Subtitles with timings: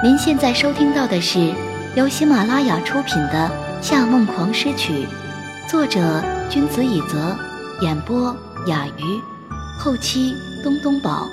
[0.00, 1.52] 您现在收听到的是
[1.96, 3.50] 由喜马拉雅出品的
[3.82, 4.92] 《夏梦狂诗曲》，
[5.68, 7.36] 作者君子以泽，
[7.82, 8.32] 演播
[8.68, 9.20] 雅鱼，
[9.76, 10.32] 后期
[10.62, 11.26] 东东宝。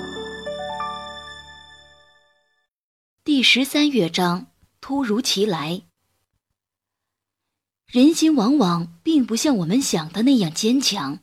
[3.22, 4.48] 第十三乐章：
[4.80, 5.82] 突如其来。
[7.86, 11.20] 人心往往并不像我们想的那样坚强。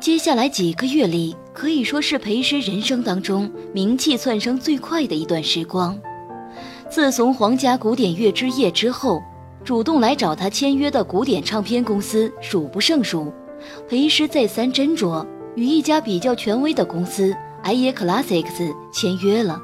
[0.00, 6.00] 接下来几个月里，可以说是裴师人生当中名气窜升最快的一段时光。
[6.88, 9.22] 自从皇家古典乐之夜之后，
[9.62, 13.30] 主动来找他签约的古典唱片公司数不胜数。
[13.86, 19.60] 裴师再三斟酌，与一家比较权威的公司 i e Classics 签约了，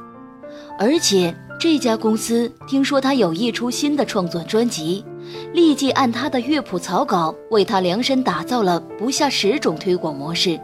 [0.78, 5.02] 而且这家公司听说他有意出新的创作专辑。
[5.52, 10.58] 立即按他的乐谱草稿为他量身打造了不下十种推广模式，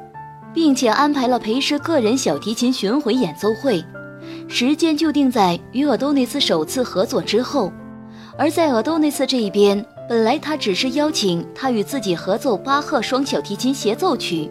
[0.53, 3.83] 并且安排了裴师个人小提琴巡回演奏会，
[4.49, 7.73] 时间就定在与尔多内斯首次合作之后。
[8.39, 14.51] 而在尔多内斯这一边，本来他只是邀请他与自己合奏巴赫双小提琴协奏曲，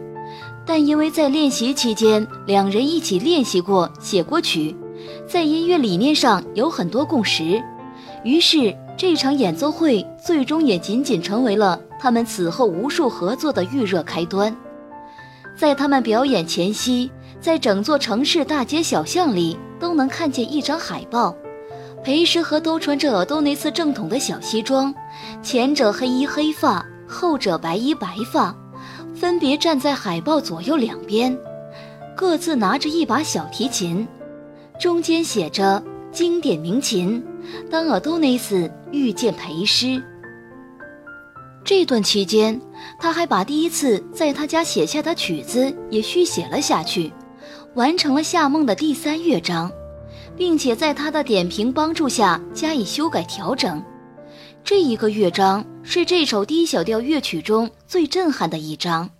[0.64, 4.74] 但因为在练习期间两人一起练习过、写过曲，
[5.26, 7.62] 在音乐理念上有很多共识，
[8.24, 8.74] 于是。
[9.02, 14.56] 这场演奏会最终也仅仅成为了他们此后无数合作的预热开端。
[15.58, 21.34] 在他们表演前夕，在整座城市大街小巷里都能看见一张海报，
[22.04, 24.94] 裴时和都穿着尔多内斯正统的小西装，
[25.42, 28.56] 前者黑衣黑发，后者白衣白发，
[29.16, 31.36] 分别站在海报左右两边，
[32.16, 34.06] 各自拿着一把小提琴，
[34.78, 37.20] 中间写着“经典名琴”。
[37.70, 40.02] 当尔多内斯遇见裴师，
[41.64, 42.60] 这段期间，
[42.98, 47.12] 他还把第一次在他家写下的曲子也续写了下去，
[47.74, 49.70] 完成了夏梦的第三乐章，
[50.36, 53.82] 并且在他的点评帮助下加以修改调整。
[54.64, 59.10] 这一个乐章是这首低小调乐曲中最震撼的一章，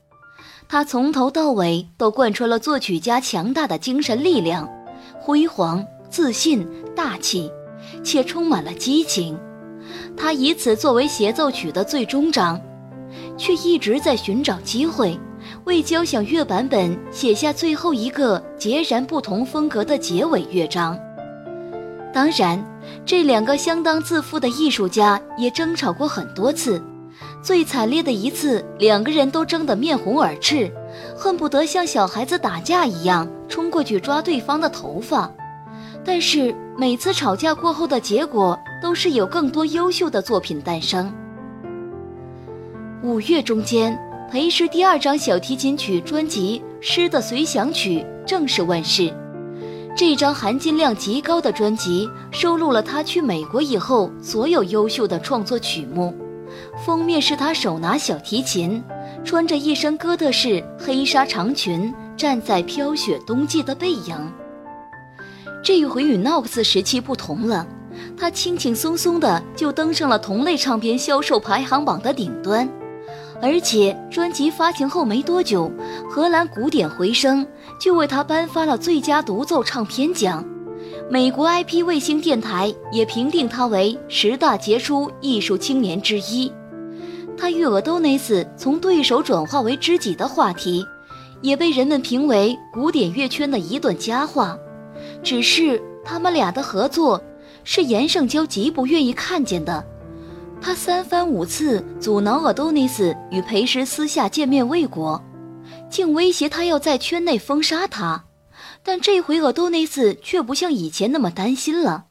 [0.69, 4.69] 它从头到尾都贯穿了作曲家强大的精神力量，
[5.21, 7.51] 辉煌、自信、大气。
[8.03, 9.39] 且充满了激情，
[10.17, 12.61] 他以此作为协奏曲的最终章，
[13.37, 15.19] 却一直在寻找机会，
[15.65, 20.99] 为交响乐版本写下最后一个截然不同风格的结尾乐章。
[22.13, 22.63] 当然，
[23.07, 26.83] 这两个相当自负的艺术家也争吵过很多次，
[27.43, 30.71] 最惨烈的一次，两个人都争得面红耳赤，
[31.17, 35.31] 恨不得像小孩子打架一样冲过去抓对方的头发。
[36.05, 41.13] 但是每次吵架过后的结果都是有更多优秀的作品诞生。
[43.03, 43.99] 五月中间，
[44.31, 49.13] 裴师第二张小提琴曲专辑《诗的随想曲》正式问世。
[49.95, 56.17] 这张含金量极高的专辑收录了他去美国以后所有优秀的创作曲目。
[56.85, 58.83] 封面是他手拿小提琴，
[59.25, 64.17] 穿着一身哥特式黑纱长裙，站在飘雪冬季的背影。
[65.63, 67.65] 这一回与 Nox 时期不同了，
[68.17, 72.69] 他轻轻松松的就登上了同类唱片销售排行榜的顶端，
[73.41, 75.71] 而且专辑发行后没多久，
[76.11, 77.47] 荷兰古典回声
[77.81, 80.45] 就为他颁发了最佳独奏唱片奖，
[81.09, 86.53] 美国 IP 卫星电台也评定他为十大杰出艺术青年之一。
[87.39, 90.85] 他与尔多内斯从对手转化为知己的话题，
[91.41, 94.59] 也被人们评为古典乐圈的一段佳话。
[95.23, 97.23] 只是他们俩的合作，
[97.65, 99.85] 是严胜娇极不愿意看见的。
[100.61, 105.23] 他三番五次阻挠尔多尼斯与裴师私下见面未果，
[105.91, 108.25] 竟威胁他要在圈内封杀他。
[108.85, 112.05] 但这回尔多尼斯却不像以前那么担心了，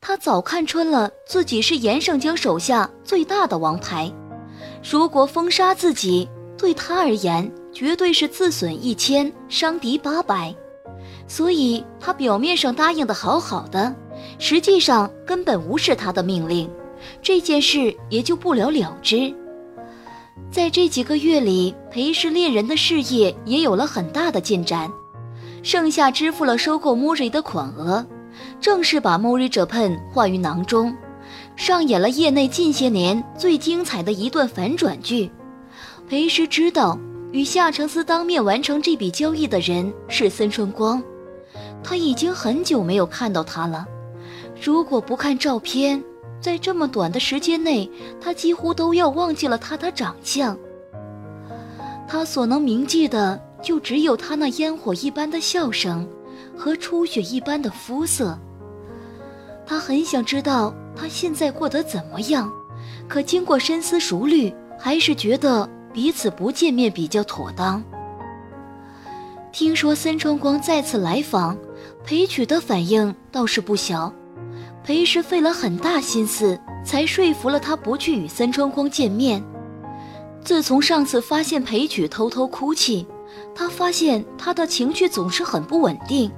[0.00, 4.12] 他早看穿了自己是严胜娇手下最大的王牌。
[4.88, 10.54] 如果封杀自己，对他而言绝对是自损一千，伤敌八百。
[11.32, 13.96] 所以，他表面上答应的好好的，
[14.38, 16.70] 实际上根本无视他的命令，
[17.22, 19.34] 这件事也就不了了之。
[20.50, 24.90] 在这几个月里，裴氏恋人的事业也有了很大的进展，
[25.62, 28.06] 盛夏支付了收购 Mori 的款额，
[28.60, 30.94] 正式把 Mori Japan 化于囊中，
[31.56, 35.30] 上演了业内近些年最精彩的一段反转剧。
[36.06, 36.98] 裴石知道，
[37.30, 41.02] 与夏承思当面完成这笔交易的人是森春光。
[41.82, 43.86] 他已经很久没有看到他了。
[44.62, 46.02] 如果不看照片，
[46.40, 47.90] 在这么短的时间内，
[48.20, 50.56] 他几乎都要忘记了他的长相。
[52.08, 56.06] 他所能铭记的，就只有他那烟火一般的笑声，
[56.56, 58.38] 和初雪一般的肤色。
[59.64, 62.52] 他很想知道他现在过得怎么样，
[63.08, 67.82] 可经过深思熟虑，还是觉得彼此不见面比较妥当。
[69.52, 71.56] 听说森川光再次来访，
[72.04, 74.12] 裴曲的反应倒是不小。
[74.84, 79.42] 裴氏费了很大心思，才说服了他不去与三川光见面。
[80.42, 83.06] 自从上次发现裴曲偷偷哭泣，
[83.54, 86.30] 他发现他的情绪总是很不稳定，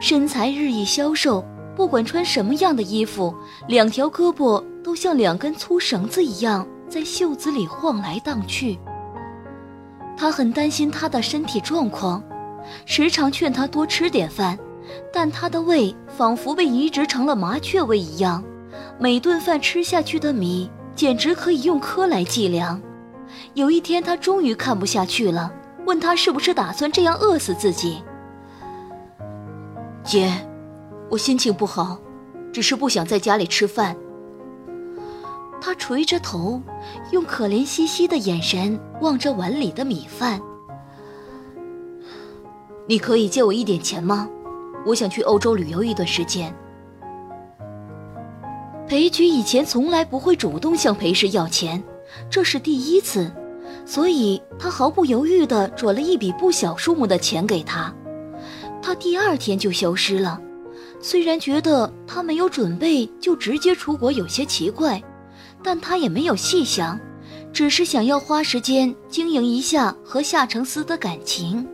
[0.00, 1.44] 身材日益消瘦。
[1.76, 3.34] 不管穿什么样的衣服，
[3.66, 8.78] 两条胳膊都像两根粗绳子一样在袖子里晃来荡去。
[10.16, 12.22] 他很担心他的身体状况，
[12.86, 14.56] 时常劝他多吃点饭，
[15.12, 18.42] 但他的胃仿佛被移植成了麻雀胃一样，
[18.98, 22.80] 每顿饭吃下去的米简直可以用颗来计量。
[23.54, 25.52] 有一天，他终于看不下去了，
[25.86, 28.02] 问他是不是打算这样饿死自己。
[30.02, 30.32] 姐。
[31.10, 31.98] 我心情不好，
[32.50, 33.94] 只是不想在家里吃饭。
[35.60, 36.60] 他垂着头，
[37.12, 40.40] 用可怜兮兮的眼神望着碗里的米饭。
[42.88, 44.28] 你可以借我一点钱吗？
[44.86, 46.54] 我想去欧洲旅游一段时间。
[48.86, 51.82] 裴局以前从来不会主动向裴氏要钱，
[52.28, 53.32] 这是第一次，
[53.86, 57.92] 所以他毫不犹豫地转了一笔不小数目的钱给他。
[58.82, 60.38] 他第二天就消失了。
[61.00, 65.02] 虽然觉得他没有准备就直接出国有些奇怪，
[65.62, 67.00] 但他也没有细想，
[67.52, 71.66] 只是想要花时间经营一下和夏承思的感情。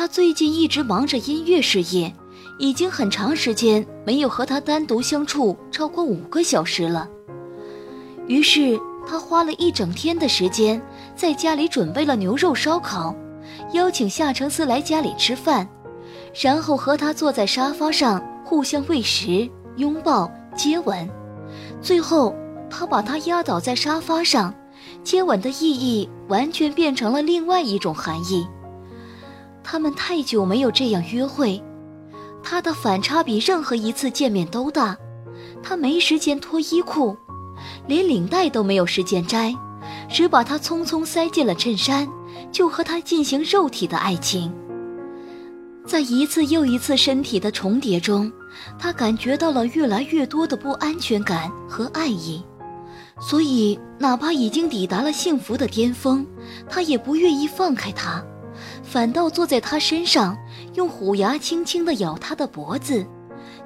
[0.00, 2.10] 他最近一直忙着音乐事业，
[2.56, 7.06] 已经很长时间没有和他单独相处超过五个小时了。
[8.26, 10.80] 于是他花了一整天的时间
[11.14, 13.14] 在家里准备了牛肉烧烤，
[13.74, 15.68] 邀请夏承思来家里吃饭，
[16.40, 18.26] 然后和他坐在沙发上。
[18.42, 21.06] 互相喂食、拥抱、接吻，
[21.82, 22.34] 最后
[22.70, 24.54] 他把她压倒在沙发上。
[25.04, 28.46] 接吻的意义完全变成了另外一种含义。
[29.62, 31.62] 他们太久没有这样约会，
[32.42, 34.96] 他的反差比任何一次见面都大。
[35.62, 37.16] 他没时间脱衣裤，
[37.86, 39.54] 连领带都没有时间摘，
[40.08, 42.08] 只把它匆匆塞进了衬衫，
[42.50, 44.52] 就和他进行肉体的爱情。
[45.86, 48.30] 在一次又一次身体的重叠中。
[48.78, 52.42] 他感觉到了越来越多的不安全感和爱意，
[53.20, 56.26] 所以哪怕已经抵达了幸福的巅峰，
[56.68, 58.22] 他也不愿意放开他，
[58.90, 60.36] 反倒坐在他身上，
[60.74, 63.06] 用虎牙轻轻地咬他的脖子，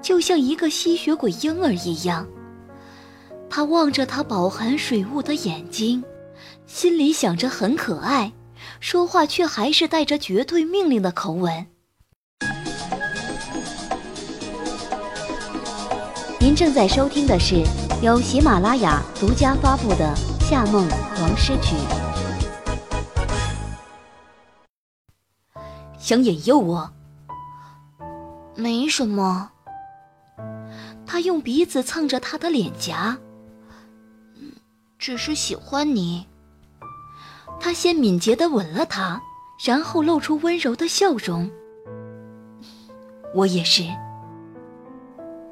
[0.02, 2.26] 就像一个吸血鬼婴儿一样。
[3.48, 6.04] 他望着他饱含水雾的眼睛，
[6.66, 8.30] 心里想着很可爱，
[8.80, 11.66] 说话却还是带着绝对命令的口吻。
[16.38, 17.64] 您正在收听的是
[18.02, 20.14] 由喜马拉雅独家发布的
[20.46, 20.86] 《夏梦
[21.18, 21.74] 王诗曲》。
[25.98, 26.90] 想引诱我？
[28.54, 29.50] 没什么。
[31.06, 33.16] 他用鼻子蹭着他的脸颊，
[34.98, 36.26] 只是喜欢你。
[37.60, 39.20] 他先敏捷的吻了她，
[39.64, 41.50] 然后露出温柔的笑容。
[43.34, 43.84] 我也是。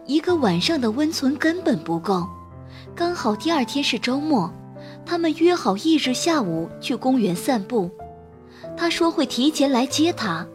[0.04, 2.28] 一个晚上的温存根本不够，
[2.94, 4.52] 刚好第二天是周末，
[5.06, 7.90] 他们约好翌日下午去公园散步。
[8.76, 10.46] 他说会提前来接他，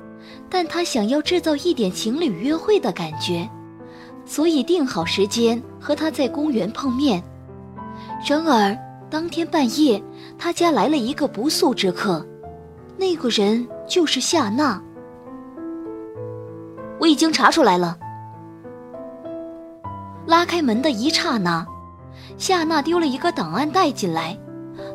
[0.49, 3.49] 但他想要制造一点情侣约会的感觉，
[4.25, 7.23] 所以定好时间和他在公园碰面。
[8.27, 8.77] 然而
[9.09, 10.01] 当天半夜，
[10.37, 12.25] 他家来了一个不速之客，
[12.97, 14.81] 那个人就是夏娜。
[16.99, 17.97] 我已经查出来了。
[20.25, 21.65] 拉开门的一刹那，
[22.37, 24.37] 夏娜丢了一个档案袋进来。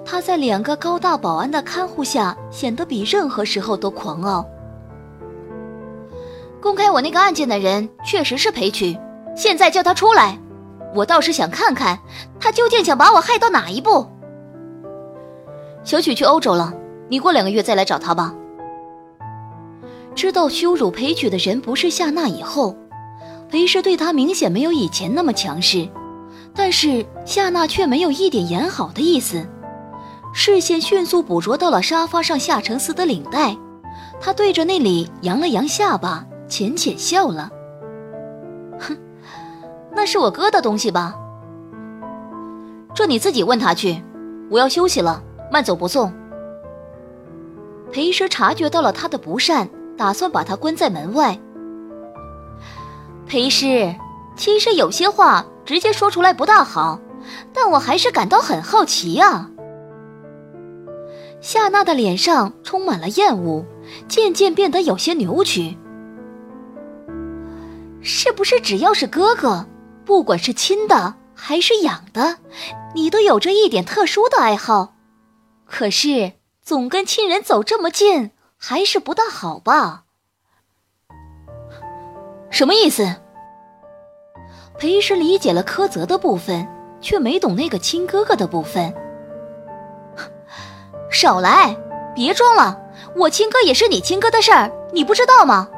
[0.04, 4.44] 他在两个高大保安的看护下，显得比任何时候都狂傲。
[6.60, 8.96] 公开我那个案件的人确实是裴曲，
[9.36, 10.38] 现在叫他出来，
[10.94, 11.98] 我倒是想看看
[12.38, 14.06] 他究竟想把我害到哪一步。
[15.82, 16.72] 小曲去欧洲了，
[17.08, 18.34] 你过两个月再来找他吧。
[20.14, 22.76] 知道羞辱裴曲的人不是夏娜以后。
[23.48, 25.86] 裴氏对他明显没有以前那么强势，
[26.54, 29.46] 但是夏娜却没有一点演好的意思，
[30.32, 33.56] 视线迅速捕捉到了沙发上夏承思的领带，
[34.20, 37.50] 他对着那里扬了扬下巴，浅浅笑了。
[38.80, 38.96] 哼，
[39.94, 41.14] 那是我哥的东西吧？
[42.94, 44.02] 这你自己问他去，
[44.50, 46.12] 我要休息了，慢走不送。
[47.92, 51.38] 裴师察觉到了他的不善，打算把他关在门外。
[53.26, 53.94] 裴师，
[54.34, 56.98] 其实有些话直接说出来不大好，
[57.52, 59.50] 但我还是感到很好奇啊。
[61.42, 63.66] 夏娜的脸上充满了厌恶，
[64.06, 65.76] 渐渐变得有些扭曲。
[68.00, 69.66] 是不是只要是哥哥，
[70.04, 72.38] 不管是亲的还是养的，
[72.94, 74.94] 你都有着一点特殊的爱好？
[75.66, 80.04] 可是总跟亲人走这么近，还是不大好吧？
[82.50, 83.16] 什么意思？
[84.78, 86.68] 裴师理解了苛责的部分，
[87.00, 88.94] 却没懂那个亲哥哥的部分。
[91.12, 91.76] 少来，
[92.14, 92.80] 别装了，
[93.14, 95.68] 我亲哥也是你亲哥的事儿，你不知道吗？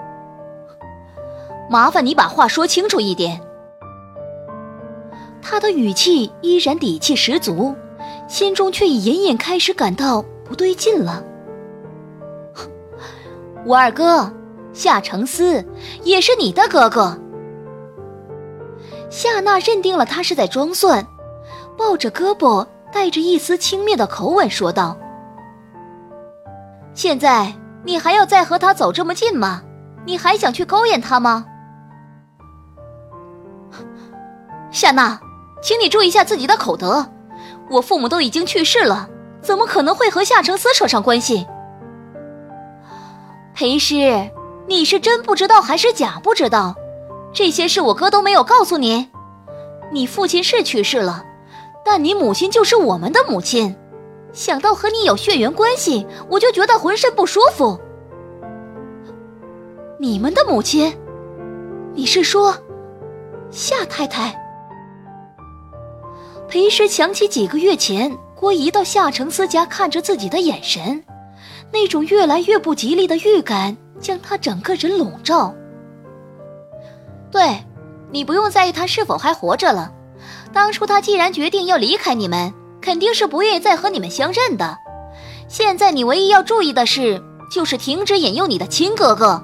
[1.69, 3.41] 麻烦你把话说清楚一点。
[5.43, 7.75] 他的语气依然底气十足，
[8.29, 11.23] 心中却已隐隐开始感到不对劲了。
[13.67, 14.33] 我二哥。
[14.73, 15.65] 夏承思
[16.03, 17.17] 也是你的哥哥。
[19.09, 21.07] 夏娜认定了他是在装蒜，
[21.79, 24.99] 抱着胳膊，带着一丝轻蔑的口吻说道
[26.95, 27.53] ：“现在
[27.85, 29.63] 你还要再和他走这么近吗？
[30.07, 31.45] 你还想去勾引他吗？”
[34.71, 35.21] 夏娜，
[35.63, 37.07] 请你注意一下自己的口德。
[37.71, 39.09] 我父母都已经去世了，
[39.41, 41.47] 怎么可能会和夏承思扯上关系？
[43.55, 44.31] 裴师。
[44.67, 46.75] 你是真不知道还是假不知道？
[47.35, 49.11] 这些事我哥都没有告诉你。
[49.93, 51.23] 你父亲是去世了，
[51.85, 53.77] 但你母亲就是我们的母亲。
[54.35, 57.81] 想到和你有血缘关系，我就觉得浑身不舒服。
[59.99, 60.95] 你们的母亲？
[61.95, 62.55] 你是说
[63.51, 64.35] 夏太太？
[66.49, 71.03] 裴师想起几个月前郭姨到夏承思家看着自己的眼神，
[71.73, 73.77] 那种越来越不吉利的预感。
[74.01, 75.55] 将他整个人笼罩。
[77.31, 77.65] 对，
[78.11, 79.91] 你不用在意他是否还活着了。
[80.53, 82.53] 当初他既然决定要离开你们，
[82.85, 84.77] 肯定是不愿意再和你们相认的。
[85.49, 89.43] 现在你唯一要注意的是，就是停止引诱你的亲哥哥。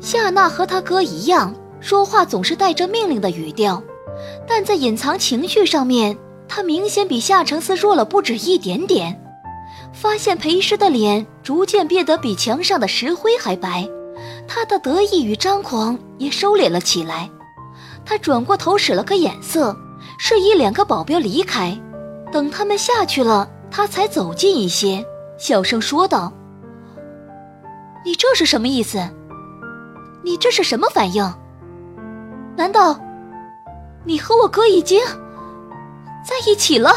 [0.00, 3.82] 夏娜和他哥一样，说话总是带着命令的语调，
[4.46, 9.18] 但在隐藏情绪上面，他明显比夏承思弱了不止一点点。
[9.94, 13.88] 发现裴师的脸逐渐变得比墙上的石灰还白，
[14.46, 17.30] 他的得意与张狂也收敛了起来。
[18.04, 19.74] 他转过头使了个眼色，
[20.18, 21.78] 示意两个保镖离开。
[22.32, 25.04] 等他们下去了，他才走近一些，
[25.38, 26.32] 小声说道
[28.04, 28.98] ：“你这是什么意思？
[30.24, 31.34] 你这是什么反应？
[32.56, 32.98] 难道
[34.04, 35.00] 你和我哥已经
[36.24, 36.90] 在一起了？”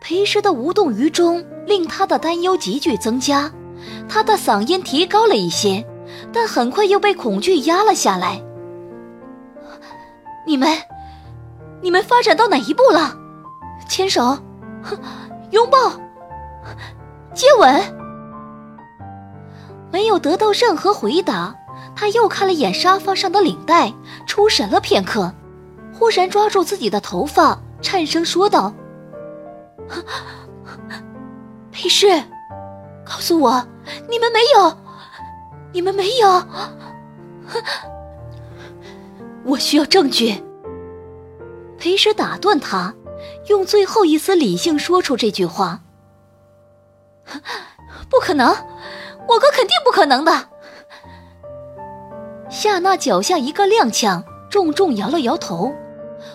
[0.00, 3.52] 裴时的无动于衷令他的担忧急剧增加，
[4.08, 5.84] 他的嗓音提高了一些，
[6.32, 8.42] 但很快又被恐惧压了下来。
[10.46, 10.68] 你们，
[11.80, 13.16] 你们发展到哪一步了？
[13.88, 14.38] 牵手，
[15.50, 15.78] 拥抱，
[17.32, 17.82] 接吻？
[19.90, 21.54] 没有得到任何回答，
[21.96, 23.92] 他又看了眼沙发上的领带，
[24.26, 25.32] 出神了片刻，
[25.94, 28.74] 忽然抓住自己的头发，颤声说道。
[31.72, 32.08] 裴氏，
[33.04, 33.64] 告诉我，
[34.10, 34.76] 你们没有，
[35.72, 36.42] 你们没有。
[39.44, 40.44] 我需要证据。
[41.78, 42.92] 裴时打断他，
[43.46, 45.80] 用最后一丝理性说出这句话
[48.10, 48.48] ：“不可能，
[49.28, 50.48] 我哥肯定不可能的。”
[52.50, 55.72] 夏娜脚下一个踉跄，重重摇了摇头，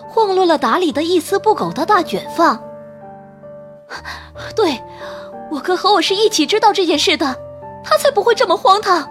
[0.08, 2.58] 晃落了打理的一丝不苟的大卷发。
[4.56, 4.80] 对，
[5.50, 7.36] 我哥和我是一起知道这件事的，
[7.84, 9.02] 他才不会这么荒唐，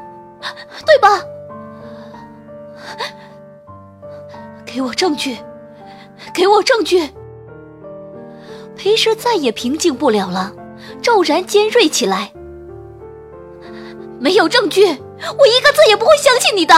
[0.86, 1.22] 对吧？
[4.66, 5.38] 给我证据，
[6.44, 7.10] 给我证据！
[8.76, 10.52] 裴师再也平静不了了，
[11.02, 12.34] 骤然尖锐起来。
[14.20, 16.76] 没有证据，我一个字也不会相信你的。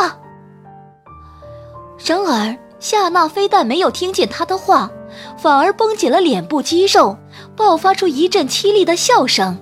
[2.05, 4.87] 然而夏娜非但没有听见他的话，
[5.35, 7.17] 反而绷紧了脸部肌肉。
[7.55, 9.57] 爆发出一阵凄厉的笑声。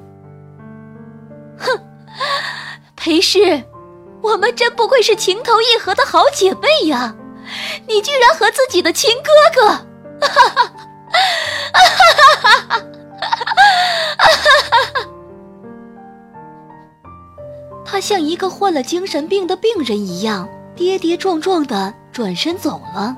[1.57, 1.79] 哼，
[2.97, 3.63] 裴氏，
[4.21, 7.15] 我们真不愧是情投意合的好姐妹呀！
[7.87, 9.87] 你居然和自己的亲哥哥，
[18.03, 20.45] 像一个患了精神病的病人一样，
[20.75, 23.15] 跌跌撞撞的转身走了。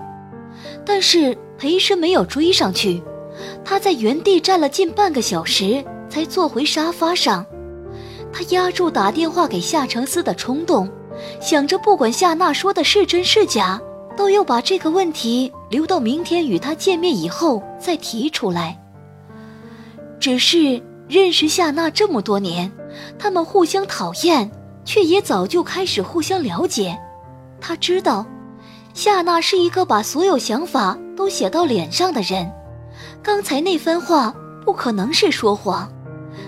[0.85, 3.01] 但是裴氏没有追上去。
[3.63, 7.43] 他在原地站了近半个小时，才坐回沙发上。
[8.31, 10.87] 他压住打电话给夏承思的冲动，
[11.41, 13.81] 想着不管夏娜说的是真是假，
[14.15, 18.79] 都要把这个问题留到明天与他见面以后再提出来。
[20.19, 22.71] 只是认识夏娜这么多年，
[23.17, 24.51] 他们互相讨厌，
[24.85, 26.97] 却也早就开始互相了解。
[27.59, 28.25] 他知道，
[28.93, 32.49] 夏娜是一个把所有想法都写到脸上的人，
[33.21, 35.91] 刚才那番话不可能是说谎。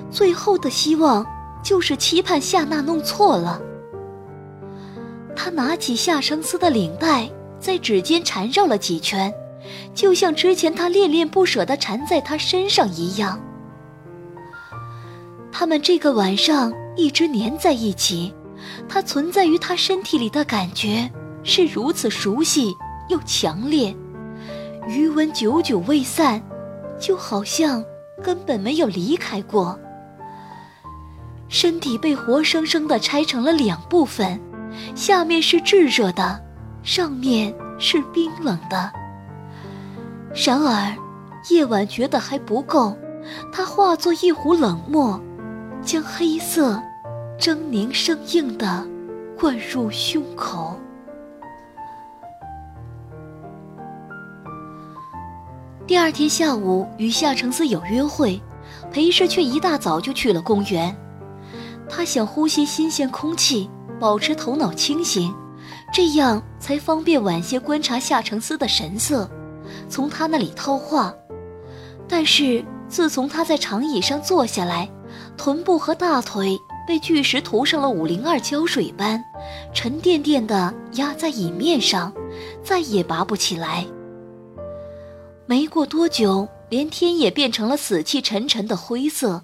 [0.10, 1.26] 最后的希望
[1.62, 3.62] 就是期盼夏娜弄错了。
[5.36, 7.30] 他拿起夏承思的领带，
[7.60, 9.34] 在指尖缠绕了几圈，
[9.94, 13.40] 就像之前他恋恋不舍地缠在他身上一样。
[15.52, 18.34] 他们这个晚上一直粘在一起，
[18.90, 21.10] 他存在于他身体里的感觉
[21.44, 22.76] 是如此熟悉
[23.08, 23.96] 又强烈，
[24.88, 26.42] 余温久久未散，
[27.00, 27.84] 就好像
[28.24, 29.80] 根本没有离开过。
[31.48, 34.42] 身体被活生生的拆成了两部分，
[34.96, 36.44] 下面是炙热的，
[36.84, 38.92] 上面是冰冷的。
[40.34, 40.94] 然而，
[41.50, 42.98] 夜晚觉得还不够，
[43.54, 45.22] 它化作一壶冷漠。
[45.84, 46.82] 将黑色
[47.40, 48.86] 狰狞生硬的
[49.40, 50.76] 灌入胸口。
[55.86, 58.42] 第二天下午与夏承思有约会，
[58.92, 60.94] 裴氏却一大早就去了公园。
[61.88, 65.34] 他想呼吸新鲜空气，保持头脑清醒，
[65.94, 69.30] 这样才方便晚些观察夏承思的神色，
[69.88, 71.14] 从他那里套话。
[72.10, 74.90] 但是自从他在长椅上坐下来，
[75.38, 79.22] 臀部和大腿被巨石涂上了五零二胶水般，
[79.74, 82.14] 沉甸甸地压在椅面上，
[82.64, 83.86] 再也拔不起来。
[85.46, 89.44] 没过多久，连天也变成了死气沉沉的灰色。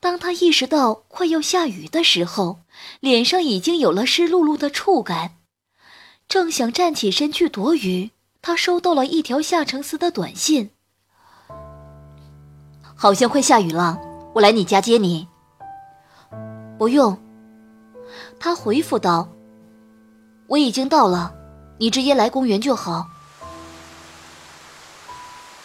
[0.00, 2.60] 当他意识到快要下雨的时候，
[3.00, 5.32] 脸上已经有了湿漉漉的触感。
[6.26, 8.10] 正想站起身去躲雨，
[8.40, 10.70] 他收到了一条夏承思的短信
[12.96, 14.00] ：“好像快下雨了。”
[14.34, 15.28] 我来你家接你。
[16.82, 17.16] 不用，
[18.40, 19.28] 他回复道
[20.50, 21.32] ：“我已经到了，
[21.78, 23.06] 你直接来公园就好。”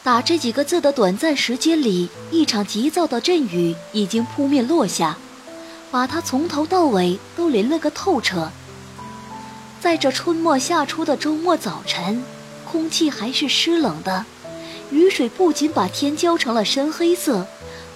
[0.06, 5.18] 打这几个字的短暂时间里，一场急躁的阵雨已经扑面落下，
[5.90, 8.52] 把他从头到尾都淋了个透彻。
[9.80, 12.24] 在这春末夏初的周末早晨，
[12.64, 14.24] 空气还是湿冷的，
[14.92, 17.44] 雨水不仅把天浇成了深黑色。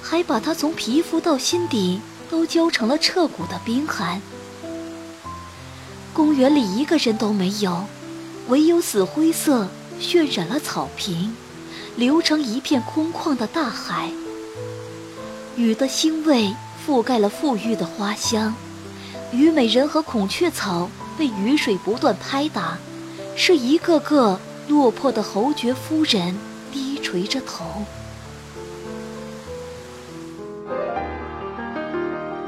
[0.03, 2.01] 还把他从皮肤到心底
[2.31, 4.21] 都浇成了彻骨的冰寒。
[6.13, 7.83] 公园里一个人都没有，
[8.47, 9.67] 唯有死灰色
[9.99, 11.35] 渲染了草坪，
[11.97, 14.09] 流成一片空旷的大海。
[15.57, 16.55] 雨的腥味
[16.87, 18.55] 覆盖了馥郁的花香，
[19.31, 22.77] 虞美人和孔雀草被雨水不断拍打，
[23.35, 24.39] 是一个个
[24.69, 26.37] 落魄的侯爵夫人
[26.71, 27.85] 低垂着头。